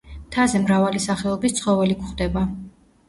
მთაზე 0.19 0.61
მრავალი 0.61 1.03
სახეობის 1.05 1.55
ცხოველი 1.59 1.99
გვხვდება. 2.01 2.47